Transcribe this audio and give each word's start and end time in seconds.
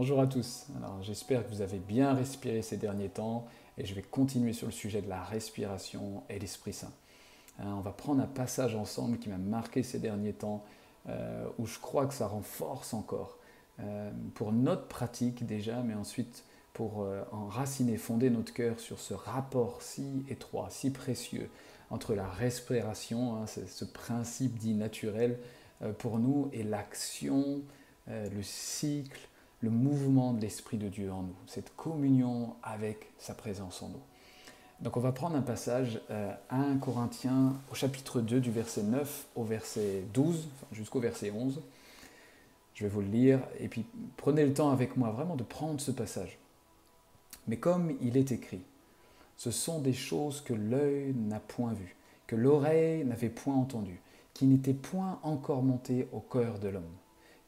Bonjour 0.00 0.20
à 0.20 0.28
tous. 0.28 0.66
Alors 0.76 1.02
j'espère 1.02 1.44
que 1.44 1.52
vous 1.52 1.60
avez 1.60 1.80
bien 1.80 2.14
respiré 2.14 2.62
ces 2.62 2.76
derniers 2.76 3.08
temps 3.08 3.48
et 3.76 3.84
je 3.84 3.96
vais 3.96 4.02
continuer 4.02 4.52
sur 4.52 4.68
le 4.68 4.72
sujet 4.72 5.02
de 5.02 5.08
la 5.08 5.24
respiration 5.24 6.22
et 6.30 6.38
l'Esprit 6.38 6.72
Saint. 6.72 6.92
Hein, 7.58 7.74
on 7.76 7.80
va 7.80 7.90
prendre 7.90 8.22
un 8.22 8.28
passage 8.28 8.76
ensemble 8.76 9.18
qui 9.18 9.28
m'a 9.28 9.38
marqué 9.38 9.82
ces 9.82 9.98
derniers 9.98 10.34
temps 10.34 10.64
euh, 11.08 11.48
où 11.58 11.66
je 11.66 11.80
crois 11.80 12.06
que 12.06 12.14
ça 12.14 12.28
renforce 12.28 12.94
encore 12.94 13.38
euh, 13.80 14.12
pour 14.36 14.52
notre 14.52 14.86
pratique 14.86 15.44
déjà, 15.44 15.82
mais 15.82 15.94
ensuite 15.94 16.44
pour 16.74 17.02
euh, 17.02 17.24
enraciner, 17.32 17.96
fonder 17.96 18.30
notre 18.30 18.54
cœur 18.54 18.78
sur 18.78 19.00
ce 19.00 19.14
rapport 19.14 19.82
si 19.82 20.24
étroit, 20.28 20.68
si 20.70 20.92
précieux 20.92 21.50
entre 21.90 22.14
la 22.14 22.28
respiration, 22.28 23.34
hein, 23.34 23.46
ce 23.46 23.84
principe 23.84 24.58
dit 24.58 24.74
naturel 24.74 25.40
pour 25.98 26.20
nous, 26.20 26.50
et 26.52 26.62
l'action, 26.62 27.62
le 28.06 28.42
cycle, 28.42 29.28
le 29.60 29.70
mouvement 29.70 30.32
de 30.32 30.40
l'Esprit 30.40 30.76
de 30.76 30.88
Dieu 30.88 31.10
en 31.10 31.22
nous, 31.22 31.36
cette 31.46 31.74
communion 31.74 32.54
avec 32.62 33.10
sa 33.18 33.34
présence 33.34 33.82
en 33.82 33.88
nous. 33.88 34.02
Donc 34.80 34.96
on 34.96 35.00
va 35.00 35.10
prendre 35.10 35.34
un 35.34 35.42
passage, 35.42 36.00
euh, 36.10 36.32
1 36.50 36.76
Corinthiens 36.76 37.56
au 37.70 37.74
chapitre 37.74 38.20
2 38.20 38.40
du 38.40 38.52
verset 38.52 38.84
9 38.84 39.26
au 39.34 39.42
verset 39.42 40.04
12, 40.14 40.48
jusqu'au 40.70 41.00
verset 41.00 41.32
11. 41.32 41.60
Je 42.74 42.84
vais 42.84 42.88
vous 42.88 43.00
le 43.00 43.08
lire, 43.08 43.40
et 43.58 43.66
puis 43.66 43.84
prenez 44.16 44.46
le 44.46 44.54
temps 44.54 44.70
avec 44.70 44.96
moi 44.96 45.10
vraiment 45.10 45.34
de 45.34 45.42
prendre 45.42 45.80
ce 45.80 45.90
passage. 45.90 46.38
Mais 47.48 47.56
comme 47.56 47.96
il 48.00 48.16
est 48.16 48.30
écrit, 48.30 48.62
ce 49.36 49.50
sont 49.50 49.80
des 49.80 49.92
choses 49.92 50.40
que 50.40 50.54
l'œil 50.54 51.12
n'a 51.14 51.40
point 51.40 51.72
vues, 51.72 51.96
que 52.28 52.36
l'oreille 52.36 53.04
n'avait 53.04 53.30
point 53.30 53.56
entendues, 53.56 54.00
qui 54.32 54.46
n'étaient 54.46 54.74
point 54.74 55.18
encore 55.24 55.64
montées 55.64 56.08
au 56.12 56.20
cœur 56.20 56.60
de 56.60 56.68
l'homme 56.68 56.84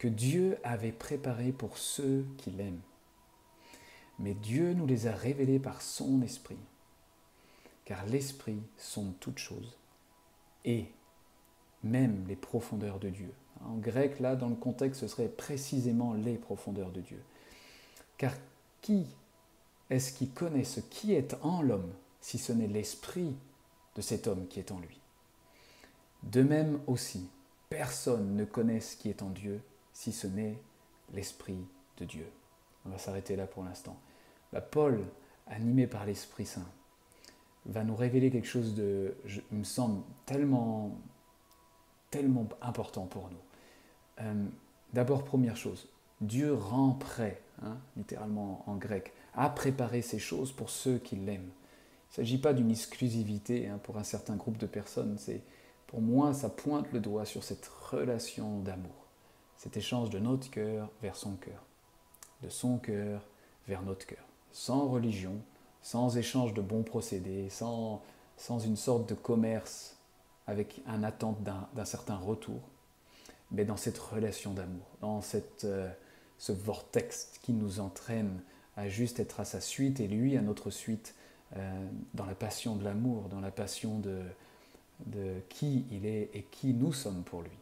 que 0.00 0.08
Dieu 0.08 0.56
avait 0.64 0.92
préparé 0.92 1.52
pour 1.52 1.76
ceux 1.76 2.24
qui 2.38 2.50
l'aiment. 2.50 2.80
Mais 4.18 4.32
Dieu 4.32 4.72
nous 4.72 4.86
les 4.86 5.06
a 5.06 5.14
révélés 5.14 5.58
par 5.58 5.82
son 5.82 6.22
esprit, 6.22 6.56
car 7.84 8.06
l'esprit 8.06 8.62
sont 8.78 9.12
toutes 9.20 9.38
choses, 9.38 9.76
et 10.64 10.86
même 11.84 12.24
les 12.28 12.36
profondeurs 12.36 12.98
de 12.98 13.10
Dieu. 13.10 13.30
En 13.62 13.76
grec, 13.76 14.20
là, 14.20 14.36
dans 14.36 14.48
le 14.48 14.56
contexte, 14.56 15.02
ce 15.02 15.06
serait 15.08 15.28
précisément 15.28 16.14
les 16.14 16.38
profondeurs 16.38 16.92
de 16.92 17.02
Dieu. 17.02 17.22
Car 18.16 18.32
qui 18.80 19.06
est-ce 19.90 20.14
qui 20.14 20.30
connaît 20.30 20.64
ce 20.64 20.80
qui 20.80 21.12
est 21.12 21.34
en 21.42 21.60
l'homme, 21.60 21.92
si 22.22 22.38
ce 22.38 22.54
n'est 22.54 22.68
l'esprit 22.68 23.36
de 23.96 24.00
cet 24.00 24.28
homme 24.28 24.46
qui 24.48 24.60
est 24.60 24.72
en 24.72 24.80
lui? 24.80 24.98
De 26.22 26.42
même 26.42 26.80
aussi, 26.86 27.28
personne 27.68 28.34
ne 28.34 28.46
connaît 28.46 28.80
ce 28.80 28.96
qui 28.96 29.10
est 29.10 29.22
en 29.22 29.28
Dieu, 29.28 29.60
si 30.00 30.12
ce 30.12 30.26
n'est 30.26 30.58
l'Esprit 31.12 31.58
de 31.98 32.06
Dieu. 32.06 32.26
On 32.86 32.88
va 32.88 32.96
s'arrêter 32.96 33.36
là 33.36 33.46
pour 33.46 33.64
l'instant. 33.64 33.98
Bah, 34.50 34.62
Paul, 34.62 35.04
animé 35.46 35.86
par 35.86 36.06
l'Esprit 36.06 36.46
Saint, 36.46 36.66
va 37.66 37.84
nous 37.84 37.94
révéler 37.94 38.30
quelque 38.30 38.48
chose 38.48 38.74
de, 38.74 39.14
il 39.52 39.58
me 39.58 39.64
semble, 39.64 40.02
tellement, 40.24 40.98
tellement 42.10 42.48
important 42.62 43.04
pour 43.04 43.28
nous. 43.28 44.24
Euh, 44.24 44.46
d'abord, 44.94 45.22
première 45.22 45.58
chose, 45.58 45.86
Dieu 46.22 46.54
rend 46.54 46.92
prêt, 46.92 47.42
hein, 47.62 47.76
littéralement 47.98 48.64
en 48.66 48.76
grec, 48.76 49.12
à 49.34 49.50
préparer 49.50 50.00
ces 50.00 50.18
choses 50.18 50.50
pour 50.50 50.70
ceux 50.70 50.96
qui 50.96 51.16
l'aiment. 51.16 51.42
Il 51.42 52.12
ne 52.12 52.14
s'agit 52.14 52.38
pas 52.38 52.54
d'une 52.54 52.70
exclusivité 52.70 53.68
hein, 53.68 53.78
pour 53.82 53.98
un 53.98 54.04
certain 54.04 54.36
groupe 54.36 54.56
de 54.56 54.66
personnes. 54.66 55.18
C'est, 55.18 55.42
pour 55.86 56.00
moi, 56.00 56.32
ça 56.32 56.48
pointe 56.48 56.90
le 56.90 57.00
doigt 57.00 57.26
sur 57.26 57.44
cette 57.44 57.66
relation 57.66 58.60
d'amour 58.60 58.99
cet 59.60 59.76
échange 59.76 60.08
de 60.08 60.18
notre 60.18 60.50
cœur 60.50 60.88
vers 61.02 61.16
son 61.16 61.36
cœur, 61.36 61.62
de 62.42 62.48
son 62.48 62.78
cœur 62.78 63.20
vers 63.68 63.82
notre 63.82 64.06
cœur, 64.06 64.24
sans 64.52 64.88
religion, 64.88 65.38
sans 65.82 66.16
échange 66.16 66.54
de 66.54 66.62
bons 66.62 66.82
procédés, 66.82 67.50
sans, 67.50 68.00
une 68.64 68.76
sorte 68.76 69.06
de 69.06 69.14
commerce 69.14 69.98
avec 70.46 70.80
un 70.86 71.02
attente 71.02 71.42
d'un 71.42 71.84
certain 71.84 72.16
retour, 72.16 72.62
mais 73.50 73.66
dans 73.66 73.76
cette 73.76 73.98
relation 73.98 74.54
d'amour, 74.54 74.86
dans 75.02 75.20
cette, 75.20 75.64
euh, 75.64 75.92
ce 76.38 76.52
vortex 76.52 77.38
qui 77.42 77.52
nous 77.52 77.80
entraîne 77.80 78.40
à 78.78 78.88
juste 78.88 79.20
être 79.20 79.40
à 79.40 79.44
sa 79.44 79.60
suite 79.60 80.00
et 80.00 80.08
lui 80.08 80.38
à 80.38 80.40
notre 80.40 80.70
suite, 80.70 81.14
euh, 81.56 81.86
dans 82.14 82.24
la 82.24 82.34
passion 82.34 82.76
de 82.76 82.84
l'amour, 82.84 83.28
dans 83.28 83.40
la 83.40 83.50
passion 83.50 83.98
de 83.98 84.22
qui 85.50 85.84
il 85.90 86.06
est 86.06 86.30
et 86.32 86.44
qui 86.44 86.72
nous 86.72 86.94
sommes 86.94 87.24
pour 87.24 87.42
lui. 87.42 87.58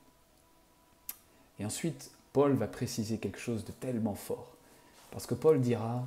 Et 1.59 1.65
ensuite, 1.65 2.11
Paul 2.33 2.53
va 2.55 2.69
préciser 2.69 3.19
quelque 3.19 3.39
chose 3.39 3.65
de 3.65 3.73
tellement 3.73 4.15
fort. 4.15 4.57
Parce 5.11 5.27
que 5.27 5.35
Paul 5.35 5.61
dira 5.61 6.07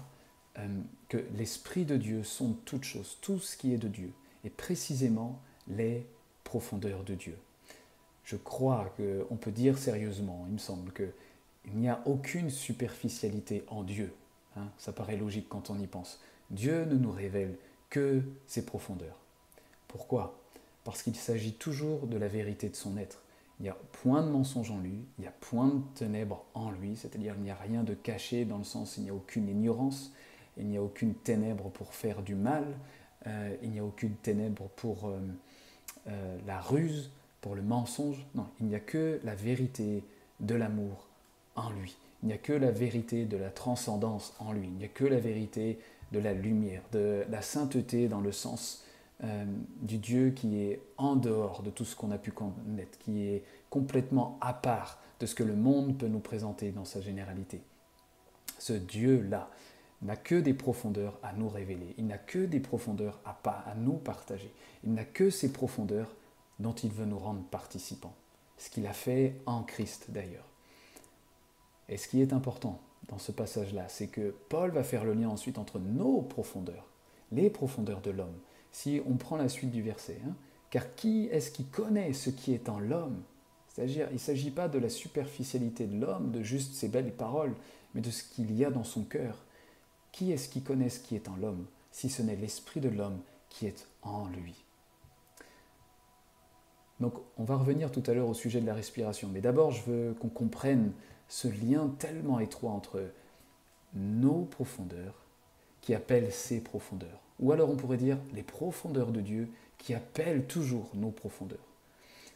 euh, 0.58 0.68
que 1.10 1.18
l'Esprit 1.36 1.86
de 1.86 1.98
Dieu 1.98 2.24
sont 2.24 2.54
toutes 2.66 2.84
choses, 2.84 3.18
tout 3.22 3.40
ce 3.40 3.58
qui 3.58 3.74
est 3.74 3.78
de 3.78 3.88
Dieu, 3.88 4.12
et 4.44 4.50
précisément 4.50 5.40
les 5.68 6.06
profondeurs 6.44 7.04
de 7.04 7.16
Dieu. 7.16 7.38
Je 8.24 8.36
crois 8.36 8.94
qu'on 8.98 9.36
peut 9.36 9.52
dire 9.52 9.78
sérieusement, 9.78 10.46
il 10.48 10.54
me 10.54 10.60
semble, 10.60 10.92
qu'il 10.94 11.76
n'y 11.76 11.90
a 11.90 12.02
aucune 12.06 12.50
superficialité 12.50 13.64
en 13.68 13.84
Dieu. 13.84 14.14
Hein. 14.58 14.68
ça 14.78 14.92
paraît 14.92 15.16
logique 15.16 15.48
quand 15.48 15.70
on 15.70 15.80
y 15.80 15.88
pense. 15.88 16.20
Dieu 16.50 16.84
ne 16.84 16.96
nous 16.96 17.12
révèle 17.12 17.56
que 17.90 18.22
ses 18.48 18.66
profondeurs. 18.66 19.18
Pourquoi? 19.88 20.38
Parce 20.84 21.04
qu'il 21.04 21.16
s'agit 21.16 21.54
toujours 21.54 22.08
de 22.08 22.18
la 22.18 22.28
vérité 22.28 22.68
de 22.70 22.76
son 22.76 22.98
être. 22.98 23.21
Il 23.62 23.66
n'y 23.66 23.70
a 23.70 23.78
point 24.02 24.24
de 24.24 24.30
mensonge 24.32 24.72
en 24.72 24.80
lui, 24.80 25.06
il 25.20 25.22
n'y 25.22 25.28
a 25.28 25.34
point 25.40 25.68
de 25.68 25.82
ténèbres 25.94 26.44
en 26.56 26.72
lui, 26.72 26.96
c'est-à-dire 26.96 27.36
il 27.38 27.44
n'y 27.44 27.52
a 27.52 27.56
rien 27.56 27.84
de 27.84 27.94
caché 27.94 28.44
dans 28.44 28.58
le 28.58 28.64
sens 28.64 28.98
il 28.98 29.04
n'y 29.04 29.12
a 29.12 29.14
aucune 29.14 29.48
ignorance, 29.48 30.12
il 30.58 30.66
n'y 30.66 30.78
a 30.78 30.82
aucune 30.82 31.14
ténèbre 31.14 31.70
pour 31.70 31.94
faire 31.94 32.24
du 32.24 32.34
mal, 32.34 32.66
euh, 33.28 33.56
il 33.62 33.70
n'y 33.70 33.78
a 33.78 33.86
aucune 33.86 34.16
ténèbre 34.16 34.68
pour 34.78 35.06
euh, 35.06 35.20
euh, 36.08 36.38
la 36.48 36.60
ruse, 36.60 37.12
pour 37.40 37.54
le 37.54 37.62
mensonge. 37.62 38.26
Non, 38.34 38.48
il 38.60 38.66
n'y 38.66 38.74
a 38.74 38.80
que 38.80 39.20
la 39.24 39.36
vérité 39.36 40.04
de 40.40 40.56
l'amour 40.56 41.08
en 41.56 41.70
lui. 41.70 41.96
Il 42.24 42.30
n'y 42.30 42.34
a 42.34 42.40
que 42.40 42.54
la 42.54 42.72
vérité 42.72 43.26
de 43.26 43.38
la 43.38 43.52
transcendance 43.52 44.34
en 44.40 44.54
lui. 44.54 44.70
Il 44.70 44.74
n'y 44.74 44.86
a 44.86 44.88
que 44.88 45.06
la 45.06 45.20
vérité 45.20 45.78
de 46.12 46.18
la 46.18 46.34
lumière, 46.34 46.82
de 46.94 47.26
la 47.30 47.44
sainteté 47.44 48.08
dans 48.08 48.22
le 48.22 48.32
sens 48.32 48.84
euh, 49.24 49.46
du 49.82 49.98
Dieu 49.98 50.32
qui 50.32 50.62
est 50.62 50.82
en 50.98 51.16
dehors 51.16 51.62
de 51.62 51.70
tout 51.70 51.86
ce 51.86 51.96
qu'on 51.96 52.12
a 52.12 52.18
pu 52.18 52.32
connaître, 52.32 52.98
qui 53.00 53.28
est 53.28 53.44
complètement 53.70 54.38
à 54.42 54.54
part 54.54 55.00
de 55.20 55.26
ce 55.26 55.36
que 55.36 55.44
le 55.44 55.56
monde 55.56 55.98
peut 55.98 56.08
nous 56.08 56.20
présenter 56.20 56.72
dans 56.72 56.86
sa 56.86 57.02
généralité. 57.02 57.62
Ce 58.58 58.74
Dieu-là 58.74 59.50
n'a 60.02 60.16
que 60.16 60.36
des 60.36 60.56
profondeurs 60.56 61.20
à 61.22 61.34
nous 61.34 61.50
révéler, 61.50 61.94
il 61.98 62.08
n'a 62.08 62.18
que 62.18 62.46
des 62.46 62.60
profondeurs 62.60 63.20
à, 63.24 63.38
à 63.70 63.76
nous 63.76 63.94
partager, 63.94 64.52
il 64.84 64.94
n'a 64.94 65.06
que 65.06 65.30
ces 65.30 65.54
profondeurs 65.54 66.16
dont 66.60 66.74
il 66.74 66.92
veut 66.92 67.06
nous 67.06 67.20
rendre 67.20 67.44
participants, 67.44 68.16
ce 68.58 68.70
qu'il 68.70 68.88
a 68.88 68.94
fait 68.94 69.36
en 69.46 69.62
Christ 69.62 70.08
d'ailleurs. 70.10 70.48
Et 71.90 71.98
ce 71.98 72.08
qui 72.08 72.22
est 72.22 72.34
important 72.34 72.80
dans 73.10 73.20
ce 73.20 73.32
passage-là, 73.32 73.88
c'est 73.90 74.08
que 74.08 74.34
Paul 74.50 74.72
va 74.72 74.84
faire 74.84 75.04
le 75.04 75.14
lien 75.14 75.30
ensuite 75.30 75.58
entre 75.58 75.78
nos 75.78 76.22
profondeurs, 76.22 76.88
les 77.32 77.50
profondeurs 77.50 78.02
de 78.02 78.12
l'homme, 78.12 78.38
si 78.72 79.02
on 79.08 79.16
prend 79.16 79.38
la 79.38 79.50
suite 79.50 79.72
du 79.72 79.82
verset. 79.82 80.20
Hein. 80.26 80.36
Car 80.70 80.96
qui 80.96 81.28
est-ce 81.32 81.52
qui 81.52 81.66
connaît 81.66 82.14
ce 82.14 82.30
qui 82.30 82.54
est 82.54 82.70
en 82.70 82.80
l'homme? 82.80 83.22
C'est-à-dire, 83.68 84.08
il 84.10 84.16
ne 84.16 84.20
s'agit 84.20 84.52
pas 84.52 84.68
de 84.68 84.80
la 84.80 84.90
superficialité 84.90 85.86
de 85.86 86.00
l'homme, 86.00 86.32
de 86.32 86.44
juste 86.44 86.74
ses 86.74 86.90
belles 86.90 87.14
paroles, 87.14 87.56
mais 87.94 88.02
de 88.02 88.12
ce 88.12 88.24
qu'il 88.24 88.54
y 88.56 88.66
a 88.66 88.72
dans 88.72 88.84
son 88.84 89.04
cœur. 89.04 89.38
Qui 90.12 90.32
est-ce 90.32 90.50
qui 90.50 90.62
connaît 90.62 90.90
ce 90.90 91.00
qui 91.00 91.16
est 91.16 91.30
en 91.30 91.36
l'homme, 91.36 91.66
si 91.92 92.10
ce 92.10 92.22
n'est 92.22 92.36
l'esprit 92.36 92.82
de 92.82 92.90
l'homme 92.90 93.20
qui 93.50 93.68
est 93.68 93.88
en 94.02 94.28
lui? 94.28 94.56
Donc, 97.00 97.16
on 97.38 97.44
va 97.44 97.56
revenir 97.56 97.92
tout 97.92 98.04
à 98.06 98.14
l'heure 98.14 98.30
au 98.30 98.34
sujet 98.34 98.62
de 98.62 98.68
la 98.68 98.76
respiration, 98.76 99.30
mais 99.32 99.42
d'abord, 99.42 99.72
je 99.72 99.90
veux 99.90 100.14
qu'on 100.14 100.30
comprenne 100.30 100.92
ce 101.28 101.48
lien 101.48 101.90
tellement 101.98 102.40
étroit 102.40 102.72
entre 102.72 103.02
nos 103.94 104.44
profondeurs 104.44 105.16
qui 105.82 105.96
appellent 105.96 106.32
ses 106.32 106.62
profondeurs. 106.62 107.20
Ou 107.42 107.52
alors 107.52 107.70
on 107.70 107.76
pourrait 107.76 107.98
dire 107.98 108.18
les 108.34 108.44
profondeurs 108.44 109.12
de 109.12 109.22
Dieu 109.22 109.50
qui 109.78 109.94
appellent 109.94 110.46
toujours 110.46 110.92
nos 110.94 111.12
profondeurs. 111.12 111.60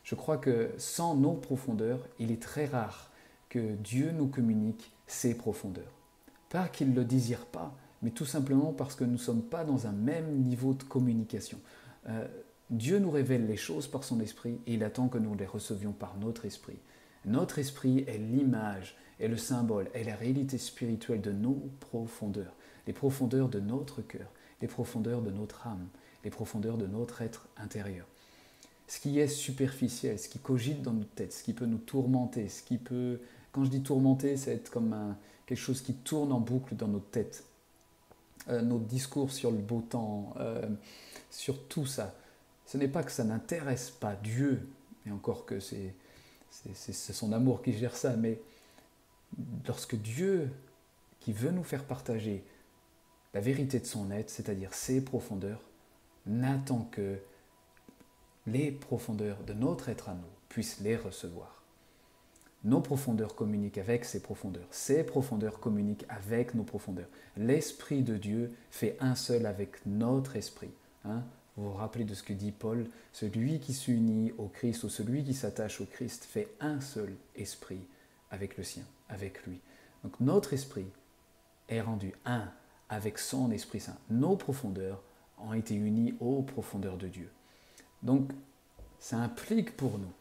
Je 0.04 0.16
crois 0.16 0.38
que 0.38 0.72
sans 0.78 1.16
nos 1.16 1.34
profondeurs, 1.34 2.08
il 2.20 2.32
est 2.32 2.42
très 2.42 2.66
rare 2.66 3.12
que 3.50 3.76
Dieu 3.76 4.12
nous 4.12 4.28
communique 4.28 4.92
ses 5.08 5.36
profondeurs. 5.36 5.92
Pas 6.50 6.68
qu'il 6.68 6.92
ne 6.92 6.96
le 6.96 7.06
désire 7.06 7.46
pas, 7.46 7.76
mais 8.02 8.12
tout 8.12 8.26
simplement 8.26 8.72
parce 8.72 8.96
que 8.96 9.04
nous 9.04 9.14
ne 9.14 9.18
sommes 9.18 9.44
pas 9.44 9.64
dans 9.64 9.88
un 9.88 9.92
même 9.92 10.42
niveau 10.42 10.74
de 10.74 10.84
communication. 10.84 11.60
Euh, 12.08 12.28
Dieu 12.70 13.00
nous 13.00 13.12
révèle 13.12 13.48
les 13.48 13.58
choses 13.58 13.88
par 13.88 14.04
son 14.04 14.20
esprit 14.20 14.60
et 14.66 14.74
il 14.74 14.84
attend 14.84 15.08
que 15.08 15.18
nous 15.18 15.36
les 15.36 15.46
recevions 15.46 15.92
par 15.92 16.18
notre 16.18 16.46
esprit. 16.46 16.80
Notre 17.26 17.60
esprit 17.60 18.04
est 18.08 18.18
l'image, 18.18 18.96
est 19.20 19.28
le 19.28 19.38
symbole, 19.38 19.90
est 19.94 20.04
la 20.04 20.16
réalité 20.16 20.58
spirituelle 20.58 21.22
de 21.22 21.32
nos 21.32 21.70
profondeurs, 21.80 22.54
les 22.86 22.94
profondeurs 22.94 23.50
de 23.50 23.60
notre 23.60 24.02
cœur 24.02 24.28
les 24.62 24.68
profondeurs 24.68 25.22
de 25.22 25.32
notre 25.32 25.68
âme, 25.68 25.88
les 26.24 26.30
profondeurs 26.30 26.78
de 26.78 26.88
notre 26.88 27.22
être 27.22 27.48
intérieur. 27.58 28.06
Ce 28.88 29.00
qui 29.00 29.20
est 29.20 29.28
superficiel, 29.28 30.20
ce 30.20 30.30
qui 30.30 30.40
cogite 30.40 30.82
dans 30.82 30.94
notre 30.94 31.10
tête, 31.12 31.34
ce 31.34 31.44
qui 31.44 31.54
peut 31.54 31.66
nous 31.66 31.80
tourmenter, 31.80 32.50
ce 32.50 32.62
qui 32.62 32.78
peut 32.78 33.20
Quand 33.52 33.64
je 33.64 33.70
dis 33.70 33.82
tourmenter, 33.82 34.38
c'est 34.38 34.54
être 34.54 34.70
comme 34.70 35.16
quelque 35.46 35.58
chose 35.58 35.82
qui 35.82 35.94
tourne 35.94 36.32
en 36.32 36.40
boucle 36.40 36.76
dans 36.76 36.88
notre 36.88 37.10
tête. 37.10 37.44
Euh, 38.50 38.62
notre 38.62 38.86
discours 38.86 39.32
sur 39.32 39.50
le 39.50 39.58
beau 39.58 39.82
temps, 39.82 40.36
euh, 40.40 40.70
sur 41.32 41.68
tout 41.68 41.88
ça. 41.88 42.14
Ce 42.68 42.78
n'est 42.78 42.88
pas 42.88 43.04
que 43.04 43.12
ça 43.12 43.24
n'intéresse 43.24 43.90
pas 43.90 44.16
Dieu, 44.16 44.68
et 45.08 45.12
encore 45.12 45.46
que 45.46 45.60
c'est 45.60 45.94
son 46.94 47.32
amour 47.32 47.64
qui 47.64 47.74
gère 47.74 47.96
ça, 47.96 48.16
mais 48.16 48.40
lorsque 49.68 49.96
Dieu, 49.96 50.50
qui 51.20 51.34
veut 51.34 51.52
nous 51.52 51.64
faire 51.64 51.84
partager 51.86 52.44
la 53.36 53.42
vérité 53.42 53.82
de 53.82 53.86
son 53.86 54.12
être, 54.12 54.30
c'est-à-dire 54.30 54.74
ses 54.74 55.04
profondeurs, 55.04 55.60
n'attend 56.26 56.88
que 56.90 57.20
les 58.48 58.72
profondeurs 58.72 59.44
de 59.44 59.52
notre 59.52 59.90
être 59.90 60.08
à 60.08 60.14
nous 60.14 60.22
puissent 60.48 60.80
les 60.80 60.96
recevoir. 60.96 61.62
Nos 62.64 62.80
profondeurs 62.80 63.36
communiquent 63.36 63.78
avec 63.78 64.06
ses 64.06 64.22
profondeurs. 64.22 64.68
Ses 64.72 65.04
profondeurs 65.04 65.60
communiquent 65.60 66.06
avec 66.08 66.56
nos 66.56 66.64
profondeurs. 66.64 67.10
L'Esprit 67.36 68.04
de 68.04 68.16
Dieu 68.16 68.54
fait 68.72 68.96
un 69.02 69.16
seul 69.16 69.46
avec 69.46 69.86
notre 69.86 70.38
esprit. 70.38 70.72
Hein. 71.04 71.22
vous 71.58 71.72
vous 71.72 71.78
rappelez 71.78 72.06
de 72.06 72.14
ce 72.14 72.24
que 72.24 72.32
dit 72.32 72.54
Paul 72.54 72.88
Celui 73.12 73.60
qui 73.60 73.74
s'unit 73.74 74.32
au 74.38 74.48
Christ 74.48 74.86
ou 74.86 74.90
celui 74.90 75.26
qui 75.26 75.34
s'attache 75.34 75.82
au 75.82 75.86
Christ 75.86 76.24
fait 76.24 76.48
un 76.62 76.80
seul 76.80 77.14
esprit 77.36 77.86
avec 78.32 78.56
le 78.56 78.64
sien, 78.64 78.86
avec 79.10 79.46
lui. 79.46 79.60
Donc 80.04 80.22
notre 80.22 80.54
esprit 80.54 80.88
est 81.68 81.82
rendu 81.82 82.14
un 82.24 82.50
avec 82.90 83.18
son 83.18 83.52
Esprit 83.52 83.80
Saint. 83.80 83.98
Nos 84.10 84.36
profondeurs 84.36 85.02
ont 85.38 85.54
été 85.54 85.76
unies 85.76 86.16
aux 86.20 86.42
profondeurs 86.42 86.98
de 86.98 87.08
Dieu. 87.08 87.30
Donc 88.04 88.32
ça 89.00 89.18
implique 89.18 89.76
pour 89.76 89.98
nous 89.98 90.12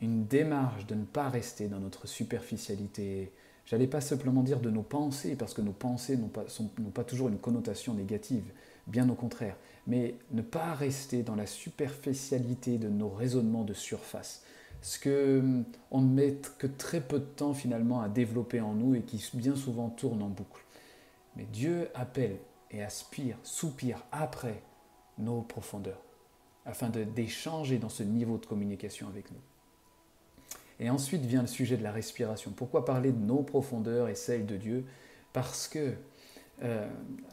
une 0.00 0.26
démarche 0.26 0.86
de 0.86 0.94
ne 0.94 1.04
pas 1.04 1.28
rester 1.28 1.68
dans 1.68 1.80
notre 1.80 2.06
superficialité. 2.06 3.32
J'allais 3.64 3.86
pas 3.86 4.00
simplement 4.00 4.42
dire 4.42 4.60
de 4.60 4.70
nos 4.70 4.82
pensées, 4.82 5.36
parce 5.36 5.54
que 5.54 5.62
nos 5.62 5.72
pensées 5.72 6.16
n'ont 6.16 6.28
pas, 6.28 7.04
toujours 7.04 7.28
une 7.28 7.38
connotation 7.38 7.94
négative, 7.94 8.44
bien 8.86 9.08
au 9.08 9.14
contraire, 9.14 9.56
mais 9.86 10.14
ne 10.32 10.42
pas 10.42 10.74
rester 10.74 11.22
dans 11.22 11.34
la 11.34 11.46
superficialité 11.46 12.78
de 12.78 12.88
nos 12.88 13.08
raisonnements 13.08 13.64
de 13.64 13.72
surface, 13.72 14.42
ce 14.82 14.98
que 14.98 15.42
on 15.90 16.02
ne 16.02 16.12
met 16.12 16.36
que 16.58 16.66
très 16.66 17.00
peu 17.00 17.18
de 17.18 17.24
temps 17.24 17.54
finalement 17.54 18.02
à 18.02 18.08
développer 18.08 18.60
en 18.60 18.74
nous 18.74 18.94
et 18.94 19.00
qui 19.00 19.24
bien 19.34 19.56
souvent 19.56 19.88
tourne 19.88 20.22
en 20.22 20.28
boucle. 20.28 20.65
Mais 21.36 21.44
Dieu 21.44 21.88
appelle 21.94 22.38
et 22.70 22.82
aspire, 22.82 23.36
soupire 23.42 24.02
après 24.10 24.62
nos 25.18 25.42
profondeurs, 25.42 26.02
afin 26.64 26.88
d'échanger 26.88 27.78
dans 27.78 27.88
ce 27.88 28.02
niveau 28.02 28.38
de 28.38 28.46
communication 28.46 29.06
avec 29.08 29.30
nous. 29.30 29.40
Et 30.78 30.90
ensuite 30.90 31.22
vient 31.22 31.42
le 31.42 31.48
sujet 31.48 31.76
de 31.76 31.82
la 31.82 31.92
respiration. 31.92 32.50
Pourquoi 32.54 32.84
parler 32.84 33.12
de 33.12 33.18
nos 33.18 33.42
profondeurs 33.42 34.08
et 34.08 34.14
celles 34.14 34.46
de 34.46 34.56
Dieu? 34.56 34.84
Parce 35.32 35.68
que 35.68 35.94
euh, 36.62 36.88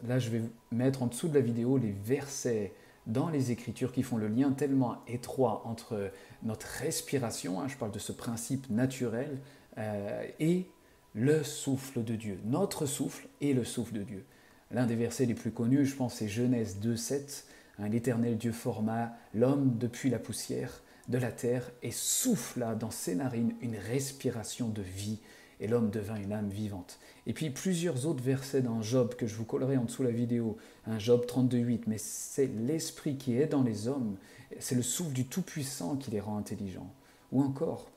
là, 0.08 0.20
je 0.20 0.30
vais 0.30 0.42
mettre 0.72 1.04
en 1.04 1.08
dessous 1.08 1.28
de 1.28 1.34
la 1.34 1.42
vidéo 1.42 1.78
les 1.78 1.92
versets 1.92 2.74
dans 3.06 3.30
les 3.30 3.52
Écritures 3.52 3.92
qui 3.92 4.04
font 4.04 4.18
le 4.18 4.28
lien 4.28 4.52
tellement 4.52 5.02
étroit 5.08 5.64
entre 5.66 6.12
notre 6.44 6.66
respiration, 6.66 7.60
hein, 7.60 7.68
je 7.68 7.76
parle 7.76 7.92
de 7.92 8.00
ce 8.00 8.14
principe 8.14 8.70
naturel, 8.70 9.40
euh, 9.78 10.26
et 10.40 10.68
le 11.14 11.44
souffle 11.44 12.04
de 12.04 12.16
Dieu. 12.16 12.40
Notre 12.46 12.86
souffle 12.86 13.28
et 13.42 13.54
le 13.54 13.64
souffle 13.64 13.94
de 13.94 14.04
Dieu. 14.04 14.26
L'un 14.72 14.88
des 14.88 14.96
versets 14.96 15.26
les 15.26 15.36
plus 15.36 15.52
connus, 15.52 15.86
je 15.86 15.96
pense, 15.96 16.16
c'est 16.16 16.28
Genèse 16.28 16.78
2.7. 16.82 17.44
Hein, 17.80 17.90
L'Éternel 17.90 18.38
Dieu 18.38 18.52
forma 18.52 19.14
l'homme 19.34 19.78
depuis 19.78 20.10
la 20.10 20.20
poussière 20.20 20.82
de 21.10 21.18
la 21.18 21.32
terre 21.32 21.70
et 21.82 21.92
souffla 21.92 22.76
dans 22.76 22.92
ses 22.92 23.16
narines 23.16 23.54
une 23.62 23.76
respiration 23.76 24.70
de 24.70 24.82
vie, 24.82 25.20
et 25.60 25.68
l'homme 25.68 25.92
devint 25.92 26.16
une 26.16 26.34
âme 26.34 26.50
vivante. 26.50 27.00
Et 27.28 27.34
puis 27.34 27.50
plusieurs 27.50 28.06
autres 28.06 28.24
versets 28.24 28.62
dans 28.62 28.82
Job 28.82 29.16
que 29.16 29.28
je 29.28 29.36
vous 29.36 29.46
collerai 29.46 29.78
en 29.78 29.84
dessous 29.84 30.04
la 30.04 30.12
vidéo, 30.12 30.58
Job 30.98 31.26
32.8, 31.28 31.84
mais 31.88 31.98
c'est 31.98 32.48
l'esprit 32.48 33.18
qui 33.18 33.38
est 33.38 33.48
dans 33.48 33.64
les 33.64 33.88
hommes, 33.88 34.18
c'est 34.60 34.76
le 34.76 34.82
souffle 34.82 35.14
du 35.14 35.26
Tout-Puissant 35.26 35.98
qui 35.98 36.12
les 36.12 36.20
rend 36.20 36.38
intelligents. 36.38 36.92
Ou 37.32 37.42
encore, 37.42 37.90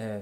euh, 0.00 0.20